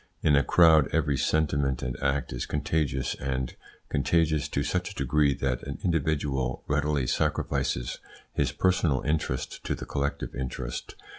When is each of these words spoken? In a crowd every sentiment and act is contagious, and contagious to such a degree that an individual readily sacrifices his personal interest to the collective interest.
In 0.23 0.35
a 0.35 0.41
crowd 0.41 0.87
every 0.91 1.15
sentiment 1.15 1.83
and 1.83 1.95
act 2.01 2.33
is 2.33 2.47
contagious, 2.47 3.13
and 3.21 3.55
contagious 3.87 4.47
to 4.47 4.63
such 4.63 4.89
a 4.89 4.95
degree 4.95 5.35
that 5.35 5.61
an 5.61 5.77
individual 5.83 6.63
readily 6.65 7.05
sacrifices 7.05 7.99
his 8.33 8.51
personal 8.51 9.01
interest 9.03 9.63
to 9.63 9.75
the 9.75 9.85
collective 9.85 10.33
interest. 10.33 10.95